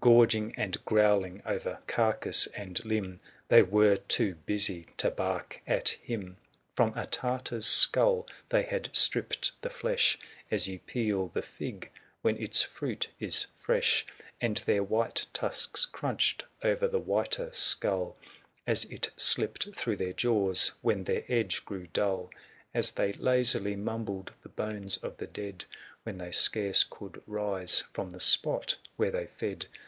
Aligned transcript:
Gorging 0.00 0.52
and 0.56 0.82
growling 0.86 1.42
o'er 1.46 1.78
carcase 1.86 2.46
and 2.56 2.82
limb; 2.84 3.20
They 3.48 3.62
were 3.62 3.96
too 3.96 4.34
busy 4.34 4.86
to 4.96 5.10
bark 5.12 5.60
at 5.66 5.90
him 5.90 6.38
I 6.40 6.46
From 6.74 6.92
a 6.96 7.06
Tartar's 7.06 7.66
skull 7.66 8.26
tiiey 8.50 8.66
had 8.66 8.88
stripped 8.96 9.52
the 9.60 9.68
flesh, 9.70 10.18
As 10.50 10.66
ye 10.66 10.78
peel 10.78 11.28
the 11.28 11.42
fig 11.42 11.88
when 12.22 12.36
its 12.42 12.62
fruit 12.64 13.08
is 13.20 13.46
fresh; 13.58 14.04
414 14.40 14.46
And 14.48 14.56
their 14.66 14.82
white 14.82 15.26
tusks 15.34 15.84
crunched 15.84 16.42
o'er 16.64 16.88
the 16.88 16.98
whiter 16.98 17.50
skull*, 17.52 18.16
As 18.66 18.86
it 18.86 19.10
slipped 19.18 19.72
through 19.76 19.96
their 19.98 20.14
jaws, 20.14 20.72
when 20.80 21.04
their 21.04 21.22
edge 21.28 21.64
grew 21.66 21.86
dull, 21.92 22.30
As 22.74 22.90
they 22.92 23.12
lazily 23.12 23.76
mumbled 23.76 24.32
the 24.42 24.48
bones 24.48 24.96
of 24.96 25.18
the 25.18 25.26
dead, 25.28 25.64
"When 26.02 26.18
they 26.18 26.32
scarce 26.32 26.82
could 26.82 27.22
rise 27.26 27.82
from 27.92 28.10
the 28.10 28.18
spot 28.18 28.76
where 28.96 29.12
they 29.12 29.26
fed 29.28 29.66